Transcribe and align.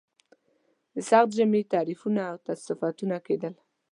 د 0.93 0.95
سخت 1.09 1.29
ژمي 1.37 1.61
تعریفونه 1.73 2.21
او 2.31 2.37
صفتونه 2.67 3.17
کېدل. 3.27 3.53